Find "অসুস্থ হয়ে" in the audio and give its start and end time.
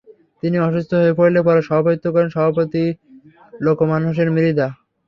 0.59-1.17